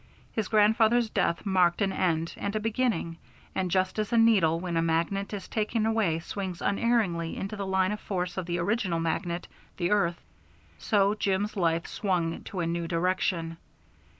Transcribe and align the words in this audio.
His 0.31 0.47
grandfather's 0.47 1.11
death 1.11 1.45
marked 1.45 1.79
an 1.79 1.93
end 1.93 2.33
and 2.35 2.55
a 2.55 2.59
beginning, 2.59 3.17
and 3.53 3.69
just 3.69 3.99
as 3.99 4.11
a 4.11 4.17
needle 4.17 4.59
when 4.59 4.75
a 4.75 4.81
magnet 4.81 5.31
is 5.31 5.47
taken 5.47 5.85
away 5.85 6.17
swings 6.17 6.59
unerringly 6.59 7.37
into 7.37 7.55
the 7.55 7.67
line 7.67 7.91
of 7.91 7.99
force 7.99 8.35
of 8.35 8.47
the 8.47 8.57
original 8.57 8.99
magnet, 8.99 9.47
the 9.77 9.91
earth, 9.91 10.19
so 10.79 11.13
Jim's 11.13 11.55
life 11.55 11.85
swung 11.85 12.41
to 12.45 12.61
a 12.61 12.65
new 12.65 12.87
direction. 12.87 13.57